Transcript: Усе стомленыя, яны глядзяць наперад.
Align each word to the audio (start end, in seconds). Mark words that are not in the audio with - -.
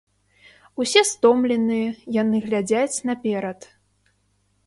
Усе 0.83 1.01
стомленыя, 1.09 1.89
яны 2.21 2.37
глядзяць 2.47 3.03
наперад. 3.09 3.59